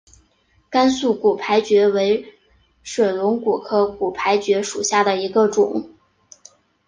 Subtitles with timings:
[0.71, 2.33] 甘肃骨牌蕨为
[2.81, 5.91] 水龙骨科骨牌蕨属下的一个种。